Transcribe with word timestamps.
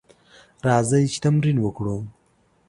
راځئ 0.67 1.03
چې 1.11 1.17
تمرين 1.25 1.57
وکړو. 1.61 1.97